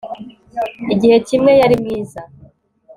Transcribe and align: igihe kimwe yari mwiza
igihe 0.93 1.17
kimwe 1.27 1.51
yari 1.61 1.75
mwiza 1.81 2.21